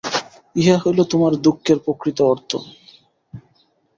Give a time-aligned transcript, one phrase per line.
[0.55, 2.51] ইহাই হইল তোমার দুঃখের প্রকৃত অর্থ।